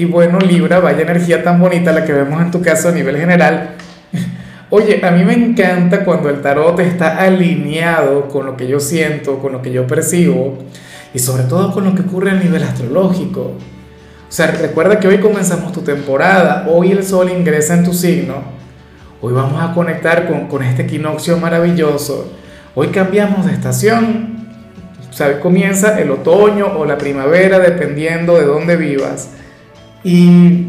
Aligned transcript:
Y 0.00 0.06
bueno, 0.06 0.38
Libra, 0.38 0.80
vaya 0.80 1.02
energía 1.02 1.42
tan 1.42 1.60
bonita 1.60 1.92
la 1.92 2.06
que 2.06 2.14
vemos 2.14 2.40
en 2.40 2.50
tu 2.50 2.62
caso 2.62 2.88
a 2.88 2.92
nivel 2.92 3.18
general. 3.18 3.72
Oye, 4.70 5.04
a 5.04 5.10
mí 5.10 5.24
me 5.24 5.34
encanta 5.34 6.06
cuando 6.06 6.30
el 6.30 6.40
tarot 6.40 6.80
está 6.80 7.18
alineado 7.18 8.26
con 8.28 8.46
lo 8.46 8.56
que 8.56 8.66
yo 8.66 8.80
siento, 8.80 9.38
con 9.40 9.52
lo 9.52 9.60
que 9.60 9.70
yo 9.70 9.86
percibo 9.86 10.56
y 11.12 11.18
sobre 11.18 11.42
todo 11.42 11.70
con 11.74 11.84
lo 11.84 11.94
que 11.94 12.00
ocurre 12.00 12.30
a 12.30 12.34
nivel 12.34 12.62
astrológico. 12.62 13.40
O 13.42 14.32
sea, 14.32 14.46
recuerda 14.46 14.98
que 14.98 15.06
hoy 15.06 15.18
comenzamos 15.18 15.70
tu 15.70 15.82
temporada, 15.82 16.66
hoy 16.66 16.92
el 16.92 17.04
sol 17.04 17.30
ingresa 17.30 17.74
en 17.74 17.84
tu 17.84 17.92
signo, 17.92 18.36
hoy 19.20 19.34
vamos 19.34 19.62
a 19.62 19.74
conectar 19.74 20.26
con, 20.26 20.46
con 20.46 20.62
este 20.62 20.84
equinoccio 20.84 21.36
maravilloso, 21.36 22.32
hoy 22.74 22.86
cambiamos 22.88 23.44
de 23.44 23.52
estación, 23.52 24.46
o 25.10 25.12
sea, 25.12 25.38
comienza 25.40 26.00
el 26.00 26.10
otoño 26.10 26.68
o 26.78 26.86
la 26.86 26.96
primavera 26.96 27.58
dependiendo 27.58 28.38
de 28.38 28.46
dónde 28.46 28.76
vivas. 28.78 29.32
Y, 30.02 30.66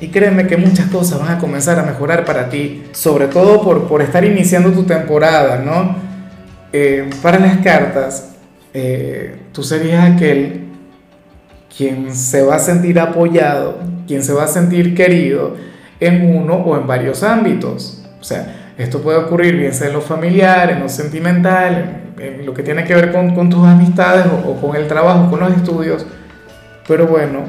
y 0.00 0.08
créeme 0.08 0.46
que 0.46 0.56
muchas 0.56 0.90
cosas 0.90 1.18
van 1.20 1.36
a 1.36 1.38
comenzar 1.38 1.78
a 1.78 1.82
mejorar 1.82 2.24
para 2.24 2.48
ti, 2.48 2.84
sobre 2.92 3.26
todo 3.26 3.62
por, 3.62 3.88
por 3.88 4.02
estar 4.02 4.24
iniciando 4.24 4.72
tu 4.72 4.84
temporada, 4.84 5.58
¿no? 5.58 5.96
Eh, 6.72 7.08
para 7.22 7.38
las 7.38 7.58
cartas, 7.58 8.34
eh, 8.74 9.36
tú 9.52 9.62
serías 9.62 10.14
aquel 10.14 10.66
quien 11.74 12.14
se 12.14 12.42
va 12.42 12.56
a 12.56 12.58
sentir 12.58 13.00
apoyado, 13.00 13.78
quien 14.06 14.22
se 14.22 14.32
va 14.32 14.44
a 14.44 14.48
sentir 14.48 14.94
querido 14.94 15.56
en 16.00 16.36
uno 16.36 16.54
o 16.54 16.76
en 16.76 16.86
varios 16.86 17.22
ámbitos. 17.22 18.04
O 18.20 18.24
sea, 18.24 18.72
esto 18.76 19.00
puede 19.00 19.18
ocurrir 19.18 19.56
bien 19.56 19.72
sea 19.72 19.88
en 19.88 19.94
lo 19.94 20.00
familiar, 20.00 20.70
en 20.70 20.80
lo 20.80 20.88
sentimental, 20.88 22.02
en, 22.18 22.44
lo 22.44 22.52
que 22.52 22.62
tiene 22.62 22.84
que 22.84 22.94
ver 22.94 23.12
con, 23.12 23.34
con 23.34 23.48
tus 23.48 23.66
amistades 23.66 24.26
o, 24.26 24.50
o, 24.50 24.60
con 24.60 24.76
el 24.76 24.86
trabajo, 24.86 25.30
con 25.30 25.40
los 25.40 25.52
estudios. 25.52 26.06
Pero 26.86 27.06
bueno, 27.06 27.40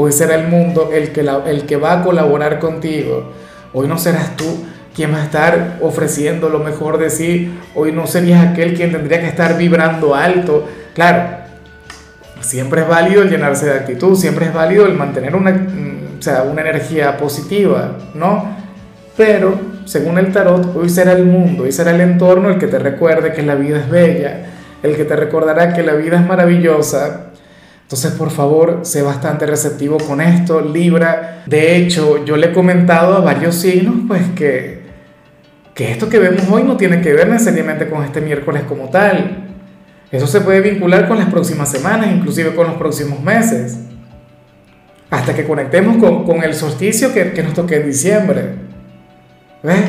Hoy 0.00 0.12
será 0.12 0.36
el 0.36 0.46
mundo 0.46 0.90
el 0.92 1.10
que, 1.10 1.28
el 1.46 1.66
que 1.66 1.76
va 1.76 1.94
a 1.94 2.04
colaborar 2.04 2.60
contigo. 2.60 3.32
Hoy 3.72 3.88
no 3.88 3.98
serás 3.98 4.36
tú 4.36 4.64
quien 4.94 5.12
va 5.12 5.18
a 5.18 5.24
estar 5.24 5.78
ofreciendo 5.80 6.48
lo 6.50 6.60
mejor 6.60 6.98
de 6.98 7.10
sí. 7.10 7.52
Hoy 7.74 7.90
no 7.90 8.06
serías 8.06 8.46
aquel 8.46 8.74
quien 8.74 8.92
tendría 8.92 9.18
que 9.18 9.26
estar 9.26 9.58
vibrando 9.58 10.14
alto. 10.14 10.68
Claro, 10.94 11.38
siempre 12.40 12.82
es 12.82 12.88
válido 12.88 13.22
el 13.22 13.30
llenarse 13.30 13.66
de 13.66 13.72
actitud, 13.72 14.14
siempre 14.14 14.46
es 14.46 14.54
válido 14.54 14.86
el 14.86 14.94
mantener 14.94 15.34
una, 15.34 15.50
mm, 15.50 16.18
o 16.20 16.22
sea, 16.22 16.42
una 16.42 16.60
energía 16.60 17.16
positiva, 17.16 17.96
¿no? 18.14 18.56
Pero, 19.16 19.58
según 19.84 20.16
el 20.18 20.30
tarot, 20.30 20.76
hoy 20.76 20.90
será 20.90 21.10
el 21.10 21.24
mundo, 21.24 21.64
hoy 21.64 21.72
será 21.72 21.90
el 21.90 22.00
entorno 22.00 22.50
el 22.50 22.58
que 22.58 22.68
te 22.68 22.78
recuerde 22.78 23.32
que 23.32 23.42
la 23.42 23.56
vida 23.56 23.78
es 23.78 23.90
bella, 23.90 24.46
el 24.80 24.94
que 24.94 25.04
te 25.04 25.16
recordará 25.16 25.74
que 25.74 25.82
la 25.82 25.94
vida 25.94 26.20
es 26.20 26.24
maravillosa, 26.24 27.27
entonces, 27.88 28.12
por 28.12 28.30
favor, 28.30 28.80
sé 28.82 29.00
bastante 29.00 29.46
receptivo 29.46 29.96
con 29.96 30.20
esto, 30.20 30.60
Libra. 30.60 31.42
De 31.46 31.74
hecho, 31.74 32.22
yo 32.22 32.36
le 32.36 32.48
he 32.48 32.52
comentado 32.52 33.16
a 33.16 33.20
varios 33.20 33.54
signos, 33.54 33.94
pues 34.06 34.24
que, 34.36 34.82
que 35.72 35.92
esto 35.92 36.10
que 36.10 36.18
vemos 36.18 36.42
hoy 36.50 36.64
no 36.64 36.76
tiene 36.76 37.00
que 37.00 37.14
ver 37.14 37.28
necesariamente 37.28 37.88
con 37.88 38.04
este 38.04 38.20
miércoles 38.20 38.64
como 38.68 38.90
tal. 38.90 39.46
Eso 40.12 40.26
se 40.26 40.42
puede 40.42 40.60
vincular 40.60 41.08
con 41.08 41.16
las 41.16 41.30
próximas 41.30 41.70
semanas, 41.70 42.10
inclusive 42.14 42.54
con 42.54 42.66
los 42.66 42.76
próximos 42.76 43.22
meses. 43.22 43.78
Hasta 45.08 45.34
que 45.34 45.44
conectemos 45.44 45.96
con, 45.96 46.24
con 46.24 46.42
el 46.44 46.52
solsticio 46.52 47.14
que, 47.14 47.32
que 47.32 47.42
nos 47.42 47.54
toque 47.54 47.76
en 47.76 47.86
diciembre. 47.86 48.50
¿Ves? 49.62 49.86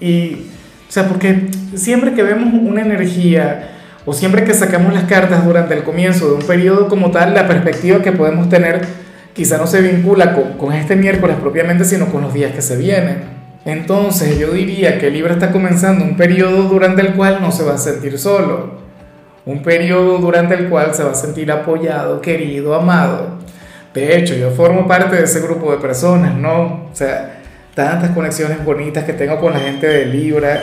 Y, 0.00 0.48
o 0.88 0.90
sea, 0.90 1.06
porque 1.06 1.46
siempre 1.76 2.14
que 2.14 2.24
vemos 2.24 2.52
una 2.52 2.82
energía 2.82 3.77
o 4.08 4.14
siempre 4.14 4.42
que 4.42 4.54
sacamos 4.54 4.94
las 4.94 5.04
cartas 5.04 5.44
durante 5.44 5.74
el 5.74 5.82
comienzo 5.82 6.28
de 6.28 6.36
un 6.36 6.42
periodo 6.42 6.88
como 6.88 7.10
tal, 7.10 7.34
la 7.34 7.46
perspectiva 7.46 8.00
que 8.00 8.10
podemos 8.10 8.48
tener 8.48 8.80
quizá 9.34 9.58
no 9.58 9.66
se 9.66 9.82
vincula 9.82 10.32
con, 10.32 10.54
con 10.54 10.72
este 10.72 10.96
miércoles 10.96 11.36
propiamente, 11.38 11.84
sino 11.84 12.06
con 12.06 12.22
los 12.22 12.32
días 12.32 12.52
que 12.52 12.62
se 12.62 12.78
vienen. 12.78 13.18
Entonces 13.66 14.38
yo 14.38 14.52
diría 14.52 14.98
que 14.98 15.10
Libra 15.10 15.34
está 15.34 15.52
comenzando 15.52 16.02
un 16.02 16.16
periodo 16.16 16.62
durante 16.70 17.02
el 17.02 17.16
cual 17.16 17.42
no 17.42 17.52
se 17.52 17.64
va 17.64 17.74
a 17.74 17.78
sentir 17.78 18.18
solo, 18.18 18.78
un 19.44 19.62
periodo 19.62 20.16
durante 20.16 20.54
el 20.54 20.70
cual 20.70 20.94
se 20.94 21.04
va 21.04 21.10
a 21.10 21.14
sentir 21.14 21.52
apoyado, 21.52 22.22
querido, 22.22 22.74
amado. 22.74 23.36
De 23.92 24.16
hecho, 24.16 24.34
yo 24.34 24.52
formo 24.52 24.88
parte 24.88 25.16
de 25.16 25.24
ese 25.24 25.40
grupo 25.40 25.70
de 25.70 25.76
personas, 25.76 26.34
¿no? 26.34 26.88
O 26.90 26.94
sea, 26.94 27.42
tantas 27.74 28.12
conexiones 28.12 28.64
bonitas 28.64 29.04
que 29.04 29.12
tengo 29.12 29.38
con 29.38 29.52
la 29.52 29.60
gente 29.60 29.86
de 29.86 30.06
Libra, 30.06 30.62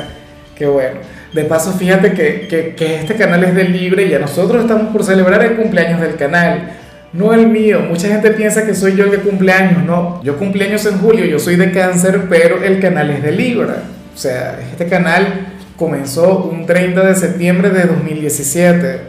que 0.56 0.66
bueno. 0.66 1.00
De 1.34 1.44
paso, 1.44 1.74
fíjate 1.74 2.14
que, 2.14 2.48
que, 2.48 2.76
que, 2.76 2.96
este 2.96 3.16
canal 3.16 3.44
es 3.44 3.54
del 3.54 3.74
libre 3.74 4.06
y 4.06 4.14
a 4.14 4.20
nosotros 4.20 4.62
estamos 4.62 4.94
por 4.94 5.04
celebrar 5.04 5.44
el 5.44 5.56
cumpleaños 5.56 6.00
del 6.00 6.16
canal, 6.16 6.72
no 7.12 7.34
el 7.34 7.48
mío. 7.48 7.82
Mucha 7.82 8.08
gente 8.08 8.32
piensa 8.32 8.66
que 8.66 8.74
soy 8.74 8.96
yo 8.96 9.06
el 9.06 9.12
de 9.12 9.20
cumpleaños, 9.20 9.84
no. 9.84 10.22
Yo 10.24 10.38
cumpleaños 10.38 10.86
en 10.86 11.00
julio, 11.00 11.26
yo 11.26 11.40
soy 11.40 11.56
de 11.58 11.72
cáncer, 11.72 12.24
pero 12.30 12.64
el 12.64 12.80
canal 12.80 13.10
es 13.10 13.22
de 13.22 13.32
Libra. 13.32 13.84
O 14.14 14.18
sea, 14.18 14.60
este 14.72 14.88
canal 14.88 15.48
comenzó 15.76 16.46
un 16.46 16.66
30 16.66 17.06
de 17.06 17.16
septiembre 17.16 17.70
de 17.70 17.84
2017 17.84 19.00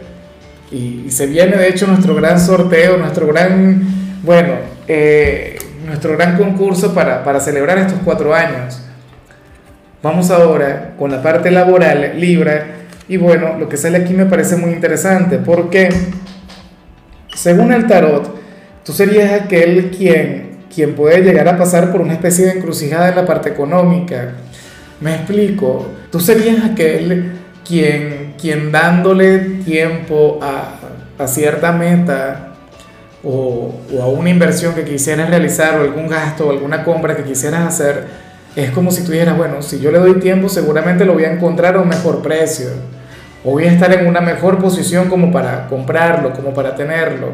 y, 0.71 1.03
y 1.07 1.11
se 1.11 1.27
viene 1.27 1.55
de 1.55 1.69
hecho 1.69 1.87
nuestro 1.87 2.13
gran 2.13 2.39
sorteo, 2.39 2.97
nuestro 2.97 3.27
gran, 3.27 3.81
bueno, 4.23 4.55
eh, 4.87 5.57
nuestro 5.85 6.15
gran 6.15 6.37
concurso 6.37 6.93
para, 6.93 7.23
para 7.23 7.39
celebrar 7.39 7.77
estos 7.77 7.99
cuatro 8.03 8.33
años. 8.33 8.81
Vamos 10.07 10.31
ahora 10.31 10.93
con 10.97 11.11
la 11.11 11.21
parte 11.21 11.51
laboral, 11.51 12.13
Libra, 12.17 12.65
y 13.09 13.17
bueno, 13.17 13.57
lo 13.59 13.67
que 13.67 13.75
sale 13.75 13.97
aquí 13.97 14.13
me 14.13 14.25
parece 14.25 14.55
muy 14.55 14.71
interesante 14.71 15.37
porque, 15.37 15.89
según 17.35 17.73
el 17.73 17.87
tarot, 17.87 18.33
tú 18.85 18.93
serías 18.93 19.33
aquel 19.33 19.91
quien, 19.91 20.59
quien 20.73 20.95
puede 20.95 21.23
llegar 21.23 21.49
a 21.49 21.57
pasar 21.57 21.91
por 21.91 21.99
una 21.99 22.13
especie 22.13 22.45
de 22.45 22.51
encrucijada 22.53 23.09
en 23.09 23.17
la 23.17 23.25
parte 23.25 23.49
económica. 23.49 24.35
Me 25.01 25.13
explico, 25.13 25.87
tú 26.09 26.21
serías 26.21 26.63
aquel 26.63 27.33
quien, 27.67 28.35
quien 28.39 28.71
dándole 28.71 29.39
tiempo 29.65 30.39
a, 30.41 30.79
a 31.21 31.27
cierta 31.27 31.73
meta 31.73 32.53
o, 33.25 33.75
o 33.93 34.01
a 34.01 34.07
una 34.07 34.29
inversión 34.29 34.73
que 34.73 34.85
quisieras 34.85 35.29
realizar 35.29 35.77
o 35.77 35.81
algún 35.81 36.07
gasto 36.07 36.47
o 36.47 36.51
alguna 36.51 36.85
compra 36.85 37.13
que 37.13 37.23
quisieras 37.23 37.67
hacer, 37.67 38.26
es 38.57 38.71
como 38.71 38.89
si 38.89 39.03
tú 39.03 39.11
dijeras, 39.11 39.37
bueno, 39.37 39.61
si 39.61 39.79
yo 39.79 39.91
le 39.91 39.99
doy 39.99 40.15
tiempo, 40.15 40.49
seguramente 40.49 41.05
lo 41.05 41.13
voy 41.13 41.25
a 41.25 41.31
encontrar 41.31 41.75
a 41.75 41.79
un 41.79 41.87
mejor 41.87 42.23
precio. 42.23 42.69
O 43.45 43.51
voy 43.51 43.65
a 43.65 43.71
estar 43.71 43.93
en 43.93 44.07
una 44.07 44.19
mejor 44.19 44.57
posición 44.57 45.09
como 45.09 45.31
para 45.31 45.67
comprarlo, 45.67 46.33
como 46.33 46.55
para 46.55 46.73
tenerlo. 46.75 47.27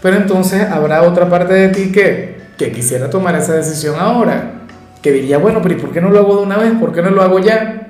Pero 0.00 0.16
entonces 0.16 0.62
habrá 0.70 1.02
otra 1.02 1.28
parte 1.28 1.54
de 1.54 1.70
ti 1.70 1.90
que, 1.90 2.36
que 2.56 2.70
quisiera 2.70 3.10
tomar 3.10 3.34
esa 3.34 3.52
decisión 3.54 3.96
ahora. 3.98 4.62
Que 5.02 5.10
diría, 5.10 5.38
bueno, 5.38 5.60
pero 5.60 5.74
¿y 5.74 5.78
por 5.78 5.90
qué 5.90 6.00
no 6.00 6.10
lo 6.10 6.20
hago 6.20 6.36
de 6.36 6.42
una 6.44 6.56
vez? 6.56 6.72
¿Por 6.78 6.92
qué 6.92 7.02
no 7.02 7.10
lo 7.10 7.22
hago 7.22 7.40
ya? 7.40 7.88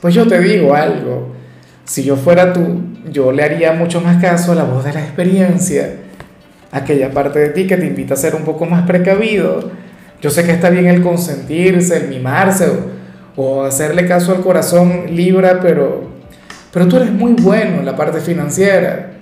Pues 0.00 0.12
yo 0.12 0.26
te 0.26 0.40
digo 0.40 0.74
algo. 0.74 1.36
Si 1.84 2.02
yo 2.02 2.16
fuera 2.16 2.52
tú, 2.52 2.80
yo 3.12 3.30
le 3.30 3.44
haría 3.44 3.72
mucho 3.74 4.00
más 4.00 4.20
caso 4.20 4.50
a 4.50 4.54
la 4.56 4.64
voz 4.64 4.84
de 4.84 4.92
la 4.92 5.02
experiencia. 5.02 5.98
Aquella 6.72 7.12
parte 7.12 7.38
de 7.38 7.50
ti 7.50 7.68
que 7.68 7.76
te 7.76 7.86
invita 7.86 8.14
a 8.14 8.16
ser 8.16 8.34
un 8.34 8.42
poco 8.42 8.66
más 8.66 8.86
precavido 8.88 9.70
yo 10.20 10.30
sé 10.30 10.44
que 10.44 10.52
está 10.52 10.70
bien 10.70 10.86
el 10.86 11.02
consentirse, 11.02 11.96
el 11.96 12.08
mimarse 12.08 12.68
o, 13.36 13.62
hacerle 13.64 14.06
caso 14.06 14.32
al 14.32 14.42
corazón 14.42 15.06
Libra, 15.08 15.60
pero, 15.60 16.10
pero 16.72 16.86
tú 16.88 16.96
eres 16.96 17.10
muy 17.10 17.32
bueno 17.32 17.78
en 17.78 17.86
la 17.86 17.96
parte 17.96 18.20
financiera. 18.20 19.12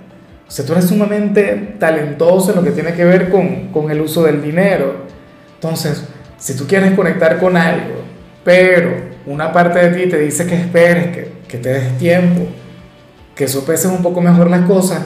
O 0.45 0.51
sea, 0.51 0.65
tú 0.65 0.73
eres 0.73 0.85
sumamente 0.85 1.75
talentoso 1.79 2.49
en 2.49 2.57
lo 2.57 2.63
que 2.63 2.71
tiene 2.71 2.93
que 2.93 3.05
ver 3.05 3.29
con, 3.29 3.67
con 3.71 3.91
el 3.91 4.01
uso 4.01 4.23
del 4.23 4.41
dinero. 4.41 5.05
Entonces, 5.55 6.03
si 6.37 6.55
tú 6.55 6.65
quieres 6.67 6.93
conectar 6.93 7.39
con 7.39 7.55
algo, 7.55 8.03
pero 8.43 8.91
una 9.25 9.53
parte 9.53 9.79
de 9.79 9.95
ti 9.95 10.09
te 10.09 10.17
dice 10.17 10.45
que 10.47 10.55
esperes, 10.55 11.15
que, 11.15 11.31
que 11.47 11.57
te 11.59 11.69
des 11.69 11.97
tiempo, 11.97 12.47
que 13.35 13.47
sopeses 13.47 13.91
un 13.91 14.01
poco 14.01 14.21
mejor 14.21 14.49
las 14.49 14.65
cosas, 14.65 14.99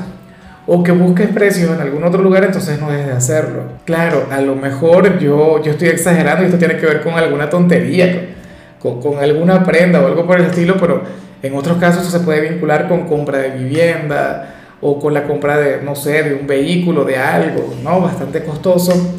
o 0.65 0.83
que 0.83 0.92
busques 0.92 1.30
precios 1.30 1.71
en 1.71 1.81
algún 1.81 2.04
otro 2.04 2.21
lugar, 2.21 2.45
entonces 2.45 2.80
no 2.80 2.89
dejes 2.89 3.07
de 3.07 3.13
hacerlo. 3.13 3.63
Claro, 3.86 4.27
a 4.31 4.39
lo 4.39 4.56
mejor 4.56 5.19
yo, 5.19 5.62
yo 5.62 5.71
estoy 5.71 5.89
exagerando 5.89 6.44
y 6.44 6.45
esto 6.45 6.57
tiene 6.57 6.77
que 6.77 6.86
ver 6.86 7.01
con 7.01 7.15
alguna 7.15 7.50
tontería, 7.50 8.36
con, 8.80 9.01
con 9.01 9.19
alguna 9.19 9.63
prenda 9.63 10.01
o 10.01 10.07
algo 10.07 10.25
por 10.25 10.39
el 10.39 10.45
estilo, 10.45 10.77
pero 10.80 11.01
en 11.42 11.56
otros 11.56 11.77
casos 11.77 12.04
eso 12.04 12.18
se 12.18 12.24
puede 12.24 12.50
vincular 12.50 12.88
con 12.88 13.06
compra 13.06 13.39
de 13.39 13.50
vivienda 13.50 14.56
o 14.80 15.00
con 15.00 15.13
la 15.13 15.24
compra 15.25 15.57
de, 15.57 15.81
no 15.81 15.95
sé, 15.95 16.24
de 16.24 16.36
un 16.36 16.48
vehículo, 16.48 17.04
de 17.04 17.18
algo, 17.18 17.74
¿no? 17.83 18.01
Bastante 18.01 18.44
costoso. 18.44 19.16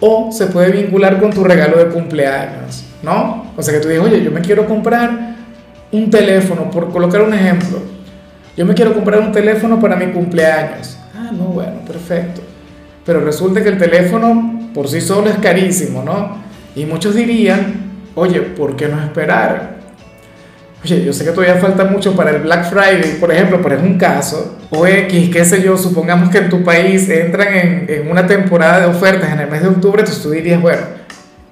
o 0.00 0.30
se 0.30 0.46
puede 0.46 0.70
vincular 0.70 1.18
con 1.20 1.32
tu 1.32 1.42
regalo 1.42 1.76
de 1.78 1.86
cumpleaños, 1.86 2.84
¿no? 3.02 3.52
O 3.56 3.62
sea 3.62 3.74
que 3.74 3.80
tú 3.80 3.88
dices, 3.88 4.02
oye, 4.02 4.22
yo 4.22 4.30
me 4.30 4.40
quiero 4.40 4.66
comprar 4.66 5.36
un 5.90 6.10
teléfono, 6.10 6.70
por 6.70 6.90
colocar 6.90 7.22
un 7.22 7.34
ejemplo, 7.34 7.78
yo 8.58 8.66
me 8.66 8.74
quiero 8.74 8.92
comprar 8.92 9.20
un 9.20 9.30
teléfono 9.30 9.78
para 9.78 9.94
mi 9.94 10.08
cumpleaños. 10.08 10.98
Ah, 11.14 11.30
no, 11.30 11.44
bueno, 11.44 11.78
perfecto. 11.86 12.40
Pero 13.06 13.20
resulta 13.20 13.62
que 13.62 13.68
el 13.68 13.78
teléfono 13.78 14.70
por 14.74 14.88
sí 14.88 15.00
solo 15.00 15.30
es 15.30 15.36
carísimo, 15.36 16.02
¿no? 16.02 16.38
Y 16.74 16.84
muchos 16.84 17.14
dirían, 17.14 17.92
oye, 18.16 18.40
¿por 18.40 18.74
qué 18.74 18.88
no 18.88 19.00
esperar? 19.00 19.76
Oye, 20.82 21.04
yo 21.04 21.12
sé 21.12 21.24
que 21.24 21.30
todavía 21.30 21.54
falta 21.54 21.84
mucho 21.84 22.16
para 22.16 22.30
el 22.30 22.42
Black 22.42 22.68
Friday, 22.68 23.18
por 23.20 23.30
ejemplo, 23.30 23.60
pero 23.62 23.76
es 23.76 23.82
un 23.82 23.96
caso. 23.96 24.58
O 24.70 24.84
X, 24.84 25.30
qué 25.32 25.44
sé 25.44 25.62
yo, 25.62 25.78
supongamos 25.78 26.28
que 26.28 26.38
en 26.38 26.48
tu 26.48 26.64
país 26.64 27.08
entran 27.08 27.54
en, 27.54 28.10
una 28.10 28.26
temporada 28.26 28.80
de 28.80 28.86
ofertas 28.86 29.30
en 29.30 29.38
el 29.38 29.48
mes 29.48 29.62
de 29.62 29.68
octubre, 29.68 30.00
entonces 30.00 30.20
tú 30.20 30.30
dirías, 30.30 30.60
bueno, 30.60 30.82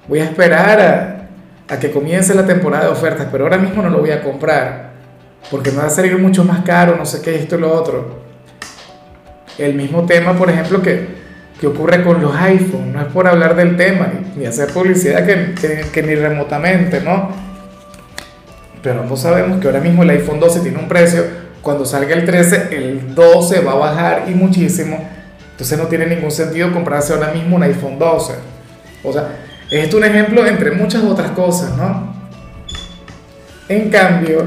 voy 0.09 0.19
a 0.19 0.25
esperar 0.25 0.81
a, 0.81 1.73
a 1.73 1.79
que 1.79 1.89
comience 1.89 2.35
la 2.35 2.45
temporada 2.45 2.83
de 2.83 2.91
ofertas, 2.91 3.27
pero 3.31 3.45
ahora 3.45 3.57
mismo 3.57 3.81
no 3.81 3.89
lo 3.89 3.99
voy 3.99 4.11
a 4.11 4.21
comprar, 4.21 4.86
porque 5.49 5.71
me 5.71 5.77
va 5.77 5.85
a 5.85 5.89
salir 5.89 6.17
mucho 6.17 6.43
más 6.43 6.61
caro, 6.61 6.95
no 6.95 7.05
sé 7.05 7.21
qué, 7.21 7.35
esto 7.35 7.57
y 7.57 7.61
lo 7.61 7.73
otro. 7.73 8.19
El 9.57 9.73
mismo 9.73 10.05
tema, 10.05 10.37
por 10.37 10.49
ejemplo, 10.49 10.81
que, 10.81 11.07
que 11.59 11.67
ocurre 11.67 12.03
con 12.03 12.21
los 12.21 12.35
iPhones, 12.35 12.93
no 12.93 13.01
es 13.01 13.07
por 13.07 13.27
hablar 13.27 13.55
del 13.55 13.75
tema, 13.75 14.11
ni, 14.35 14.45
hacer 14.45 14.71
publicidad 14.71 15.25
que, 15.25 15.89
que, 15.91 16.03
ni 16.03 16.15
remotamente, 16.15 17.01
¿no? 17.01 17.47
pero 18.83 19.03
no 19.03 19.17
sabemos 19.17 19.59
que 19.59 19.67
ahora 19.67 19.81
mismo 19.81 20.03
el 20.03 20.09
iPhone 20.11 20.39
12 20.39 20.61
tiene 20.61 20.77
un 20.77 20.87
precio, 20.87 21.23
cuando 21.61 21.85
salga 21.85 22.13
el 22.15 22.23
13 22.23 22.69
el 22.71 23.15
12 23.15 23.59
va 23.59 23.73
a 23.73 23.75
bajar 23.75 24.25
y 24.29 24.31
muchísimo, 24.31 24.97
entonces 25.51 25.77
no 25.77 25.87
tiene 25.87 26.05
ningún 26.05 26.31
sentido 26.31 26.71
comprarse 26.71 27.13
ahora 27.13 27.33
mismo 27.33 27.57
un 27.57 27.63
iPhone 27.63 27.99
12. 27.99 28.33
O 29.03 29.11
sea, 29.11 29.27
es 29.69 29.93
un 29.93 30.03
ejemplo 30.03 30.45
entre 30.45 30.71
muchas 30.71 31.03
otras 31.03 31.31
cosas, 31.31 31.75
¿no? 31.75 32.15
En 33.67 33.89
cambio, 33.89 34.45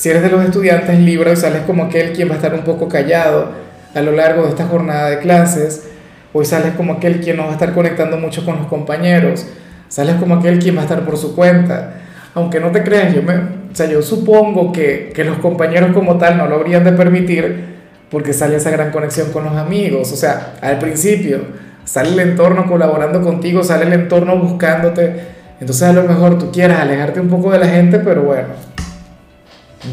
si 0.00 0.08
eres 0.08 0.22
de 0.22 0.30
los 0.30 0.42
estudiantes 0.42 0.98
libres 0.98 1.38
y 1.38 1.42
sales 1.42 1.60
como 1.66 1.84
aquel 1.84 2.14
quien 2.14 2.30
va 2.30 2.32
a 2.32 2.36
estar 2.36 2.54
un 2.54 2.62
poco 2.62 2.88
callado 2.88 3.48
a 3.94 4.00
lo 4.00 4.12
largo 4.12 4.44
de 4.44 4.48
esta 4.48 4.64
jornada 4.64 5.10
de 5.10 5.18
clases, 5.18 5.90
hoy 6.32 6.46
sales 6.46 6.72
como 6.74 6.94
aquel 6.94 7.20
quien 7.20 7.36
no 7.36 7.42
va 7.42 7.50
a 7.50 7.52
estar 7.52 7.74
conectando 7.74 8.16
mucho 8.16 8.42
con 8.46 8.56
los 8.56 8.66
compañeros, 8.66 9.44
sales 9.88 10.14
como 10.14 10.36
aquel 10.36 10.58
quien 10.58 10.74
va 10.74 10.80
a 10.80 10.84
estar 10.84 11.04
por 11.04 11.18
su 11.18 11.36
cuenta, 11.36 11.96
aunque 12.32 12.60
no 12.60 12.70
te 12.70 12.82
creas, 12.82 13.14
yo, 13.14 13.22
me, 13.22 13.34
o 13.34 13.74
sea, 13.74 13.90
yo 13.90 14.00
supongo 14.00 14.72
que, 14.72 15.12
que 15.14 15.22
los 15.22 15.36
compañeros 15.36 15.92
como 15.92 16.16
tal 16.16 16.38
no 16.38 16.46
lo 16.46 16.54
habrían 16.54 16.82
de 16.82 16.92
permitir 16.92 17.76
porque 18.10 18.32
sale 18.32 18.56
esa 18.56 18.70
gran 18.70 18.92
conexión 18.92 19.30
con 19.32 19.44
los 19.44 19.54
amigos. 19.54 20.10
O 20.12 20.16
sea, 20.16 20.54
al 20.62 20.78
principio 20.78 21.40
sale 21.84 22.08
el 22.08 22.20
entorno 22.20 22.66
colaborando 22.66 23.20
contigo, 23.20 23.62
sale 23.62 23.84
el 23.84 23.92
entorno 23.92 24.38
buscándote. 24.38 25.40
Entonces 25.60 25.82
a 25.82 25.92
lo 25.92 26.04
mejor 26.04 26.38
tú 26.38 26.50
quieras 26.50 26.80
alejarte 26.80 27.20
un 27.20 27.28
poco 27.28 27.52
de 27.52 27.58
la 27.58 27.66
gente, 27.66 27.98
pero 27.98 28.22
bueno, 28.22 28.48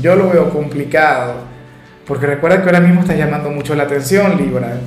yo 0.02 0.16
lo 0.16 0.30
veo 0.30 0.50
complicado. 0.50 1.36
Porque 2.06 2.26
recuerda 2.26 2.62
que 2.62 2.66
ahora 2.66 2.80
mismo 2.80 3.02
estás 3.02 3.18
llamando 3.18 3.50
mucho 3.50 3.76
la 3.76 3.84
atención, 3.84 4.38
Libra. 4.38 4.78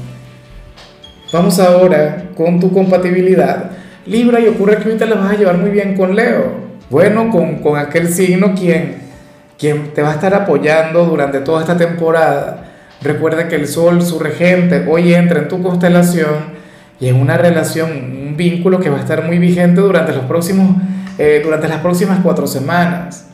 Vamos 1.33 1.59
ahora 1.61 2.25
con 2.35 2.59
tu 2.59 2.73
compatibilidad. 2.73 3.71
Libra, 4.07 4.41
y 4.41 4.49
ocurre 4.49 4.79
que 4.79 4.85
ahorita 4.85 5.07
la 5.07 5.17
vas 5.17 5.33
a 5.33 5.37
llevar 5.37 5.59
muy 5.59 5.71
bien 5.71 5.95
con 5.97 6.17
Leo. 6.17 6.71
Bueno, 6.89 7.31
con, 7.31 7.57
con 7.57 7.79
aquel 7.79 8.09
signo 8.09 8.55
quien, 8.55 8.97
quien 9.59 9.93
te 9.93 10.03
va 10.03 10.11
a 10.11 10.15
estar 10.15 10.35
apoyando 10.35 11.05
durante 11.05 11.41
toda 11.41 11.61
esta 11.61 11.77
temporada. 11.77 12.65
Recuerda 13.03 13.49
que 13.49 13.57
el 13.57 13.69
Sol, 13.69 14.03
su 14.03 14.19
regente, 14.19 14.87
hoy 14.89 15.15
entra 15.15 15.41
en 15.41 15.49
tu 15.49 15.63
constelación 15.63 16.59
y 16.99 17.09
en 17.09 17.17
una 17.17 17.37
relación, 17.37 17.91
un 17.91 18.37
vínculo 18.37 18.81
que 18.81 18.91
va 18.91 18.99
a 18.99 19.01
estar 19.01 19.25
muy 19.25 19.39
vigente 19.39 19.81
durante, 19.81 20.13
los 20.13 20.25
próximos, 20.25 20.77
eh, 21.19 21.41
durante 21.43 21.69
las 21.69 21.79
próximas 21.79 22.19
cuatro 22.23 22.47
semanas. 22.47 23.30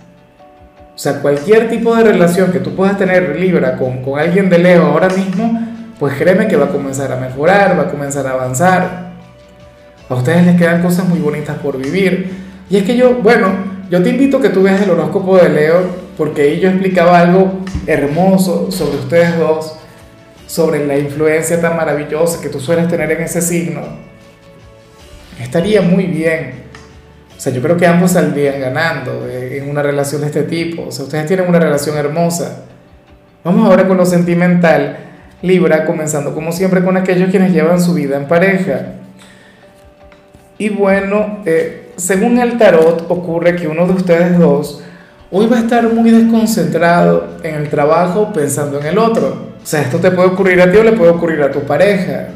O 0.97 0.99
sea, 0.99 1.21
cualquier 1.21 1.69
tipo 1.69 1.95
de 1.95 2.05
relación 2.05 2.51
que 2.51 2.59
tú 2.59 2.75
puedas 2.75 2.97
tener 2.97 3.39
Libra 3.39 3.77
con, 3.77 4.03
con 4.03 4.19
alguien 4.19 4.49
de 4.49 4.59
Leo 4.59 4.87
ahora 4.87 5.11
mismo, 5.11 5.61
pues 6.01 6.15
créeme 6.15 6.49
que 6.49 6.57
va 6.57 6.65
a 6.65 6.71
comenzar 6.71 7.13
a 7.13 7.17
mejorar, 7.17 7.79
va 7.79 7.83
a 7.83 7.91
comenzar 7.91 8.27
a 8.27 8.31
avanzar. 8.31 9.13
A 10.09 10.15
ustedes 10.15 10.47
les 10.47 10.57
quedan 10.57 10.81
cosas 10.81 11.07
muy 11.07 11.19
bonitas 11.19 11.59
por 11.59 11.77
vivir. 11.77 12.31
Y 12.71 12.79
es 12.79 12.85
que 12.85 12.97
yo, 12.97 13.17
bueno, 13.17 13.49
yo 13.91 14.03
te 14.03 14.09
invito 14.09 14.39
a 14.39 14.41
que 14.41 14.49
tú 14.49 14.63
veas 14.63 14.81
el 14.81 14.89
horóscopo 14.89 15.37
de 15.37 15.51
Leo, 15.51 15.83
porque 16.17 16.41
ahí 16.43 16.61
yo 16.61 16.71
explicaba 16.71 17.21
algo 17.21 17.61
hermoso 17.87 18.73
sobre 18.73 18.97
ustedes 18.97 19.39
dos, 19.39 19.77
sobre 20.47 20.87
la 20.87 20.97
influencia 20.97 21.61
tan 21.61 21.77
maravillosa 21.77 22.41
que 22.41 22.49
tú 22.49 22.59
sueles 22.59 22.89
tener 22.89 23.13
en 23.13 23.21
ese 23.21 23.43
signo. 23.43 23.83
Estaría 25.39 25.83
muy 25.83 26.07
bien. 26.07 26.66
O 27.37 27.41
sea, 27.41 27.53
yo 27.53 27.61
creo 27.61 27.77
que 27.77 27.87
ambos 27.87 28.13
saldrían 28.13 28.61
ganando 28.61 29.29
en 29.29 29.69
una 29.69 29.83
relación 29.83 30.23
de 30.23 30.29
este 30.29 30.45
tipo. 30.45 30.87
O 30.87 30.93
sea, 30.93 31.05
ustedes 31.05 31.27
tienen 31.27 31.49
una 31.49 31.59
relación 31.59 31.97
hermosa. 31.97 32.65
Vamos 33.45 33.69
ahora 33.69 33.87
con 33.87 33.97
lo 33.97 34.07
sentimental. 34.07 34.97
Libra, 35.43 35.85
comenzando 35.85 36.35
como 36.35 36.51
siempre 36.51 36.83
con 36.83 36.97
aquellos 36.97 37.31
quienes 37.31 37.53
llevan 37.53 37.81
su 37.81 37.93
vida 37.95 38.17
en 38.17 38.27
pareja. 38.27 38.95
Y 40.59 40.71
bueno, 40.71 41.41
eh, 41.45 41.93
según 41.97 42.39
el 42.39 42.57
tarot, 42.57 43.05
ocurre 43.11 43.55
que 43.55 43.69
uno 43.69 43.87
de 43.87 43.93
ustedes 43.93 44.39
dos 44.39 44.83
hoy 45.31 45.47
va 45.47 45.57
a 45.57 45.61
estar 45.61 45.93
muy 45.93 46.11
desconcentrado 46.11 47.37
en 47.43 47.57
el 47.57 47.69
trabajo 47.69 48.33
pensando 48.33 48.81
en 48.81 48.87
el 48.87 48.99
otro. 48.99 49.47
O 49.63 49.67
sea, 49.67 49.83
esto 49.83 49.99
te 49.99 50.11
puede 50.11 50.29
ocurrir 50.29 50.61
a 50.63 50.71
ti 50.71 50.79
o 50.79 50.85
le 50.85 50.93
puede 50.93 51.11
ocurrir 51.11 51.43
a 51.43 51.51
tu 51.51 51.61
pareja. 51.61 52.29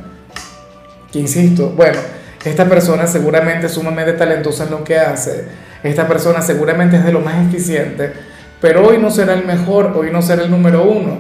Que 1.11 1.21
insisto, 1.21 1.73
bueno, 1.77 1.99
esta 2.45 2.67
persona 2.67 3.07
seguramente 3.07 3.67
es 3.67 3.73
sumamente 3.73 4.15
talentosa 4.15 4.65
en 4.65 4.71
lo 4.71 4.83
que 4.83 4.99
hace. 4.99 5.45
Esta 5.83 6.09
persona 6.09 6.41
seguramente 6.41 6.97
es 6.97 7.05
de 7.05 7.13
lo 7.13 7.21
más 7.21 7.47
eficiente. 7.47 8.13
Pero 8.61 8.87
hoy 8.87 8.99
no 8.99 9.11
será 9.11 9.35
el 9.35 9.45
mejor, 9.45 9.93
hoy 9.97 10.11
no 10.11 10.23
será 10.23 10.43
el 10.43 10.51
número 10.51 10.85
uno. 10.85 11.19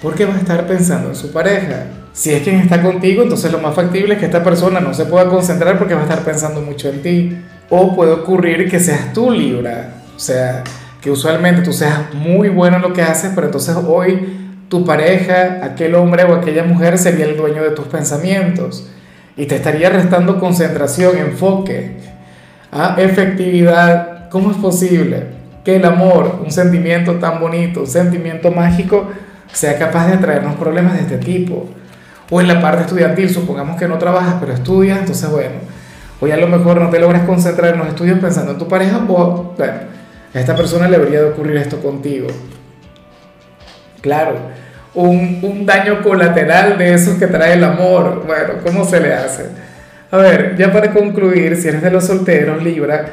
Porque 0.00 0.26
va 0.26 0.34
a 0.34 0.38
estar 0.38 0.66
pensando 0.66 1.08
en 1.08 1.16
su 1.16 1.32
pareja. 1.32 1.86
Si 2.12 2.32
es 2.32 2.42
quien 2.42 2.60
está 2.60 2.80
contigo, 2.82 3.22
entonces 3.22 3.50
lo 3.50 3.58
más 3.58 3.74
factible 3.74 4.14
es 4.14 4.20
que 4.20 4.26
esta 4.26 4.44
persona 4.44 4.78
no 4.78 4.94
se 4.94 5.06
pueda 5.06 5.28
concentrar 5.28 5.78
porque 5.78 5.94
va 5.94 6.00
a 6.00 6.04
estar 6.04 6.20
pensando 6.20 6.60
mucho 6.60 6.88
en 6.88 7.02
ti. 7.02 7.36
O 7.70 7.94
puede 7.96 8.12
ocurrir 8.12 8.70
que 8.70 8.78
seas 8.78 9.12
tú 9.12 9.30
Libra, 9.30 9.94
o 10.14 10.18
sea, 10.18 10.62
que 11.00 11.10
usualmente 11.10 11.62
tú 11.62 11.72
seas 11.72 12.14
muy 12.14 12.48
bueno 12.50 12.76
en 12.76 12.82
lo 12.82 12.92
que 12.92 13.02
haces, 13.02 13.32
pero 13.34 13.46
entonces 13.48 13.74
hoy 13.74 14.54
tu 14.68 14.84
pareja, 14.84 15.60
aquel 15.64 15.94
hombre 15.94 16.24
o 16.24 16.34
aquella 16.34 16.62
mujer 16.62 16.98
sería 16.98 17.24
el 17.24 17.36
dueño 17.36 17.62
de 17.62 17.70
tus 17.70 17.86
pensamientos 17.86 18.88
y 19.36 19.46
te 19.46 19.56
estaría 19.56 19.90
restando 19.90 20.38
concentración, 20.38 21.18
enfoque, 21.18 21.96
efectividad. 22.96 24.28
¿Cómo 24.30 24.50
es 24.50 24.56
posible 24.56 25.24
que 25.64 25.76
el 25.76 25.84
amor, 25.84 26.40
un 26.44 26.50
sentimiento 26.50 27.14
tan 27.14 27.40
bonito, 27.40 27.80
un 27.80 27.86
sentimiento 27.86 28.50
mágico, 28.50 29.08
sea 29.52 29.78
capaz 29.78 30.08
de 30.08 30.16
traernos 30.18 30.56
problemas 30.56 30.94
de 30.94 31.00
este 31.00 31.18
tipo? 31.18 31.68
O 32.30 32.40
en 32.40 32.48
la 32.48 32.60
parte 32.60 32.82
estudiantil, 32.82 33.30
supongamos 33.30 33.78
que 33.78 33.86
no 33.86 33.98
trabajas, 33.98 34.36
pero 34.40 34.52
estudias, 34.52 34.98
entonces 34.98 35.30
bueno, 35.30 35.74
Hoy 36.20 36.30
a 36.30 36.36
lo 36.36 36.46
mejor 36.46 36.80
no 36.80 36.88
te 36.90 36.98
logras 36.98 37.26
concentrar 37.26 37.74
en 37.74 37.80
los 37.80 37.88
estudios 37.88 38.18
pensando 38.18 38.52
en 38.52 38.58
tu 38.58 38.68
pareja 38.68 39.04
o, 39.08 39.54
bueno, 39.58 39.74
a 40.32 40.40
esta 40.40 40.56
persona 40.56 40.88
le 40.88 40.98
debería 40.98 41.20
de 41.20 41.30
ocurrir 41.30 41.56
esto 41.56 41.82
contigo. 41.82 42.28
Claro, 44.00 44.36
un, 44.94 45.40
un 45.42 45.66
daño 45.66 46.02
colateral 46.02 46.78
de 46.78 46.94
esos 46.94 47.18
que 47.18 47.26
trae 47.26 47.54
el 47.54 47.64
amor. 47.64 48.24
Bueno, 48.26 48.54
¿cómo 48.64 48.84
se 48.84 49.00
le 49.00 49.12
hace? 49.14 49.44
A 50.10 50.16
ver, 50.18 50.56
ya 50.56 50.72
para 50.72 50.92
concluir, 50.92 51.56
si 51.56 51.68
eres 51.68 51.82
de 51.82 51.90
los 51.90 52.04
solteros, 52.04 52.62
Libra, 52.62 53.04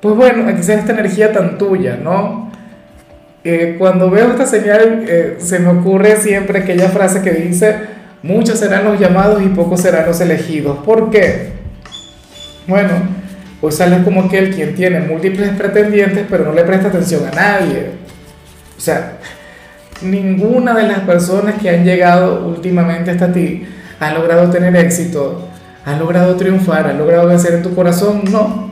pues 0.00 0.14
bueno, 0.14 0.50
sea 0.62 0.78
esta 0.78 0.92
energía 0.92 1.32
tan 1.32 1.58
tuya, 1.58 1.98
¿no? 2.02 2.50
Eh, 3.44 3.76
cuando 3.78 4.10
veo 4.10 4.30
esta 4.30 4.46
señal, 4.46 5.04
eh, 5.06 5.36
se 5.38 5.58
me 5.58 5.68
ocurre 5.68 6.16
siempre 6.16 6.60
aquella 6.60 6.88
frase 6.88 7.22
que 7.22 7.30
dice, 7.30 7.76
muchos 8.22 8.58
serán 8.58 8.84
los 8.84 8.98
llamados 8.98 9.42
y 9.42 9.48
pocos 9.48 9.80
serán 9.80 10.06
los 10.06 10.20
elegidos. 10.20 10.78
¿Por 10.78 11.10
qué? 11.10 11.52
Bueno, 12.66 12.90
pues 13.60 13.76
sales 13.76 14.02
como 14.02 14.22
aquel 14.22 14.54
quien 14.54 14.74
tiene 14.74 15.00
múltiples 15.00 15.50
pretendientes 15.50 16.26
pero 16.28 16.44
no 16.44 16.52
le 16.52 16.64
presta 16.64 16.88
atención 16.88 17.22
a 17.26 17.30
nadie. 17.30 17.90
O 18.76 18.80
sea, 18.80 19.18
ninguna 20.02 20.74
de 20.74 20.84
las 20.84 21.00
personas 21.00 21.54
que 21.60 21.70
han 21.70 21.84
llegado 21.84 22.46
últimamente 22.46 23.10
hasta 23.10 23.32
ti 23.32 23.66
han 23.98 24.14
logrado 24.14 24.50
tener 24.50 24.76
éxito, 24.76 25.48
han 25.84 25.98
logrado 25.98 26.36
triunfar, 26.36 26.86
han 26.86 26.98
logrado 26.98 27.28
vencer 27.28 27.54
en 27.54 27.62
tu 27.62 27.74
corazón. 27.74 28.22
No. 28.30 28.70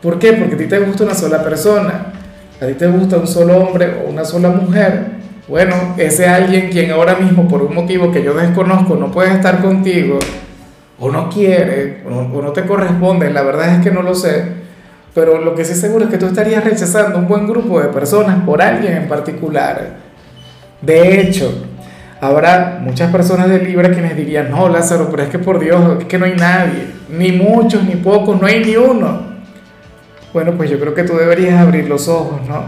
¿Por 0.00 0.18
qué? 0.18 0.32
Porque 0.34 0.54
a 0.54 0.58
ti 0.58 0.66
te 0.66 0.78
gusta 0.78 1.04
una 1.04 1.14
sola 1.14 1.42
persona, 1.42 2.12
a 2.60 2.66
ti 2.66 2.74
te 2.74 2.86
gusta 2.86 3.16
un 3.16 3.26
solo 3.26 3.56
hombre 3.58 4.02
o 4.04 4.10
una 4.10 4.24
sola 4.24 4.50
mujer. 4.50 5.16
Bueno, 5.48 5.94
ese 5.96 6.26
alguien 6.26 6.70
quien 6.70 6.90
ahora 6.90 7.16
mismo 7.16 7.46
por 7.46 7.62
un 7.62 7.74
motivo 7.74 8.10
que 8.10 8.22
yo 8.22 8.34
desconozco 8.34 8.96
no 8.96 9.12
puede 9.12 9.32
estar 9.32 9.62
contigo, 9.62 10.18
o 10.98 11.10
no 11.10 11.28
quiere, 11.28 12.02
o 12.04 12.42
no, 12.42 12.52
te 12.52 12.62
corresponde, 12.62 13.30
la 13.30 13.42
verdad 13.42 13.76
es 13.76 13.82
que 13.82 13.90
no 13.90 14.02
lo 14.02 14.14
sé, 14.14 14.44
pero 15.14 15.40
lo 15.40 15.54
que 15.54 15.64
sí 15.64 15.74
seguro 15.74 16.06
es 16.06 16.10
que 16.10 16.18
tú 16.18 16.26
estarías 16.26 16.64
rechazando 16.64 17.18
un 17.18 17.28
buen 17.28 17.46
grupo 17.46 17.80
de 17.80 17.88
personas 17.88 18.42
por 18.44 18.60
alguien 18.60 18.96
en 18.96 19.08
particular. 19.08 20.05
De 20.80 21.20
hecho, 21.20 21.66
habrá 22.20 22.78
muchas 22.80 23.10
personas 23.10 23.48
de 23.48 23.58
Libra 23.58 23.90
quienes 23.90 24.16
dirían, 24.16 24.50
no, 24.50 24.68
Lázaro, 24.68 25.08
pero 25.10 25.22
es 25.22 25.28
que 25.28 25.38
por 25.38 25.58
Dios, 25.58 26.00
es 26.00 26.04
que 26.06 26.18
no 26.18 26.26
hay 26.26 26.34
nadie. 26.34 26.94
ni 27.08 27.32
muchos, 27.32 27.84
ni 27.84 27.96
pocos, 27.96 28.40
no 28.40 28.46
hay 28.46 28.64
ni 28.64 28.76
uno. 28.76 29.36
Bueno, 30.32 30.52
pues 30.52 30.68
yo 30.68 30.78
creo 30.78 30.94
que 30.94 31.04
tú 31.04 31.16
deberías 31.16 31.60
abrir 31.60 31.88
los 31.88 32.08
ojos, 32.08 32.40
¿no? 32.46 32.64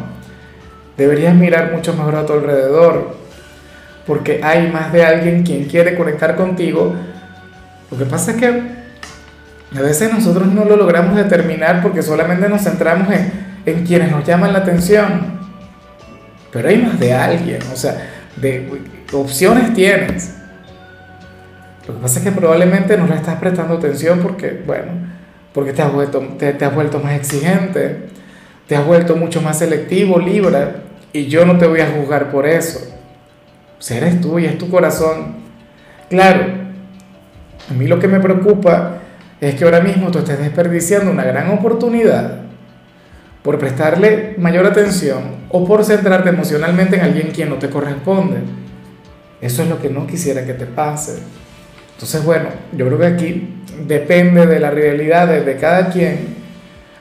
Deberías 0.97 1.35
mirar 1.35 1.73
mucho 1.73 1.93
mejor 1.95 2.17
a 2.17 2.27
tu 2.27 2.33
alrededor, 2.33 3.17
porque 4.07 4.41
hay 4.43 4.71
más 4.71 4.93
de 4.93 5.05
alguien 5.05 5.43
quien 5.43 5.65
quiere 5.65 5.97
conectar 5.97 6.35
contigo. 6.35 6.95
Lo 7.91 7.99
que 7.99 8.05
pasa 8.05 8.33
es 8.33 8.37
que 8.39 8.47
a 9.77 9.83
veces 9.83 10.13
nosotros 10.13 10.49
no 10.49 10.65
lo 10.65 10.77
logramos 10.77 11.15
determinar 11.15 11.83
porque 11.83 12.03
solamente 12.03 12.49
nos 12.49 12.63
centramos 12.63 13.13
en, 13.13 13.31
en 13.67 13.85
quienes 13.85 14.11
nos 14.11 14.25
llaman 14.25 14.53
la 14.53 14.61
atención. 14.61 15.38
Pero 16.53 16.69
hay 16.69 16.79
más 16.79 16.99
de 16.99 17.13
alguien, 17.13 17.61
o 17.73 17.77
sea, 17.77 18.09
de 18.37 18.81
opciones 19.13 19.75
tienes. 19.75 20.35
Lo 21.87 21.95
que 21.95 22.01
pasa 22.01 22.19
es 22.19 22.25
que 22.25 22.33
probablemente 22.33 22.97
no 22.97 23.07
le 23.07 23.15
estás 23.15 23.39
prestando 23.39 23.75
atención 23.75 24.21
porque, 24.21 24.63
bueno, 24.67 24.93
porque 25.53 25.73
te 25.73 25.83
has 25.83 25.93
vuelto, 25.93 26.21
más 27.01 27.15
exigente, 27.15 28.09
te 28.67 28.77
has 28.77 28.87
vuelto 28.87 29.17
mucho 29.17 29.41
más 29.41 29.59
selectivo, 29.59 30.19
Libra, 30.19 30.83
y 31.13 31.27
yo 31.27 31.47
no 31.47 31.57
te 31.57 31.67
voy 31.67 31.81
a 31.81 31.91
juzgar 31.91 32.31
por 32.31 32.47
eso. 32.47 32.95
O 33.79 33.95
eres 33.95 34.21
tú 34.21 34.39
y 34.39 34.45
es 34.45 34.59
tu 34.59 34.69
corazón. 34.71 35.37
Claro, 36.11 36.47
a 37.71 37.75
mí 37.75 37.87
lo 37.87 37.99
que 37.99 38.09
me 38.09 38.21
preocupa 38.21 38.99
es 39.41 39.55
que 39.55 39.65
ahora 39.65 39.81
mismo 39.81 40.11
tú 40.11 40.19
estés 40.19 40.39
desperdiciando 40.39 41.11
una 41.11 41.25
gran 41.25 41.51
oportunidad 41.51 42.48
por 43.49 43.59
prestarle 43.59 44.35
mayor 44.37 44.67
atención 44.67 45.23
o 45.49 45.67
por 45.67 45.83
centrarte 45.83 46.29
emocionalmente 46.29 46.97
en 46.97 47.01
alguien 47.01 47.31
quien 47.31 47.49
no 47.49 47.55
te 47.55 47.71
corresponde. 47.71 48.41
Eso 49.41 49.63
es 49.63 49.71
lo 49.71 49.81
que 49.81 49.89
no 49.89 50.07
quisiera 50.07 50.45
que 50.45 50.53
te 50.53 50.67
pase. 50.67 51.21
Entonces, 51.95 52.23
bueno, 52.27 52.51
yo 52.77 52.87
creo 52.87 52.99
que 52.99 53.07
aquí 53.07 53.55
depende 53.87 54.47
de 54.47 54.61
la 54.61 54.71
realidad 54.71 55.29
de, 55.29 55.57
cada 55.57 55.89
quien, 55.89 56.19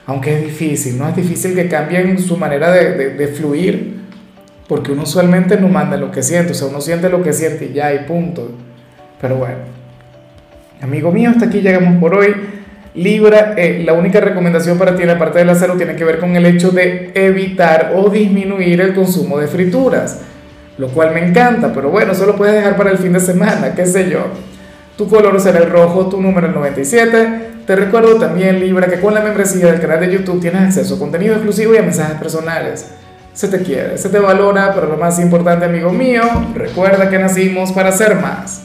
aunque 0.06 0.38
es 0.38 0.44
difícil, 0.44 0.96
¿no? 0.96 1.10
Es 1.10 1.16
difícil 1.16 1.54
que 1.54 1.68
cambien 1.68 2.18
su 2.18 2.38
manera 2.38 2.72
de, 2.72 3.28
fluir, 3.28 3.98
porque 4.66 4.92
uno 4.92 5.02
usualmente 5.02 5.60
no 5.60 5.68
manda 5.68 5.98
lo 5.98 6.10
que 6.10 6.22
siente, 6.22 6.52
o 6.52 6.54
sea, 6.54 6.68
uno 6.68 6.80
siente 6.80 7.10
lo 7.10 7.22
que 7.22 7.34
siente 7.34 7.66
y 7.66 7.74
ya, 7.74 7.92
y 7.92 8.06
punto. 8.06 8.52
Pero 9.20 9.36
bueno, 9.36 9.58
amigo 10.80 11.12
mío, 11.12 11.28
hasta 11.28 11.44
aquí 11.44 11.60
llegamos 11.60 12.00
por 12.00 12.14
hoy. 12.14 12.34
Libra, 12.98 13.54
eh, 13.56 13.82
la 13.84 13.92
única 13.92 14.18
recomendación 14.18 14.76
para 14.76 14.96
ti 14.96 15.02
en 15.02 15.08
la 15.08 15.18
parte 15.18 15.38
de 15.38 15.44
la 15.44 15.54
salud 15.54 15.76
tiene 15.76 15.94
que 15.94 16.02
ver 16.02 16.18
con 16.18 16.34
el 16.34 16.44
hecho 16.46 16.72
de 16.72 17.12
evitar 17.14 17.92
o 17.94 18.10
disminuir 18.10 18.80
el 18.80 18.92
consumo 18.92 19.38
de 19.38 19.46
frituras, 19.46 20.18
lo 20.78 20.88
cual 20.88 21.14
me 21.14 21.24
encanta, 21.24 21.72
pero 21.72 21.90
bueno, 21.90 22.10
eso 22.10 22.26
lo 22.26 22.34
puedes 22.34 22.56
dejar 22.56 22.76
para 22.76 22.90
el 22.90 22.98
fin 22.98 23.12
de 23.12 23.20
semana, 23.20 23.72
qué 23.76 23.86
sé 23.86 24.10
yo. 24.10 24.26
Tu 24.96 25.08
color 25.08 25.40
será 25.40 25.60
el 25.60 25.70
rojo, 25.70 26.08
tu 26.08 26.20
número 26.20 26.48
el 26.48 26.54
97. 26.54 27.50
Te 27.64 27.76
recuerdo 27.76 28.16
también, 28.16 28.58
Libra, 28.58 28.88
que 28.88 28.98
con 28.98 29.14
la 29.14 29.20
membresía 29.20 29.66
del 29.66 29.80
canal 29.80 30.00
de 30.00 30.10
YouTube 30.10 30.40
tienes 30.40 30.62
acceso 30.62 30.96
a 30.96 30.98
contenido 30.98 31.34
exclusivo 31.34 31.74
y 31.74 31.76
a 31.76 31.82
mensajes 31.82 32.18
personales. 32.18 32.94
Se 33.32 33.46
te 33.46 33.62
quiere, 33.62 33.96
se 33.96 34.08
te 34.08 34.18
valora, 34.18 34.72
pero 34.74 34.88
lo 34.88 34.96
más 34.96 35.20
importante, 35.20 35.66
amigo 35.66 35.90
mío, 35.90 36.22
recuerda 36.52 37.08
que 37.08 37.20
nacimos 37.20 37.70
para 37.70 37.92
ser 37.92 38.16
más. 38.16 38.62